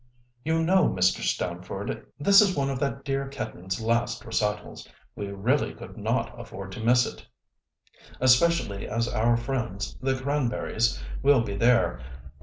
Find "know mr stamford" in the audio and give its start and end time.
0.63-2.07